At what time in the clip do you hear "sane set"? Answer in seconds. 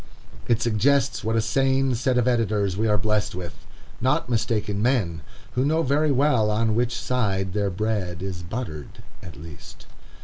1.41-2.17